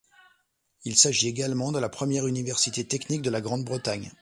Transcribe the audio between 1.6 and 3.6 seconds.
de la première université technique de la